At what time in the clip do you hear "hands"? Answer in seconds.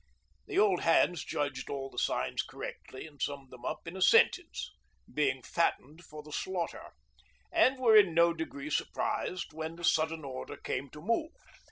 0.81-1.23